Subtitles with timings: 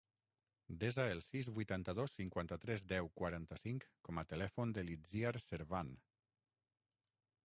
[0.83, 5.93] Desa el sis, vuitanta-dos, cinquanta-tres, deu, quaranta-cinc com a telèfon de l'Itziar Servan.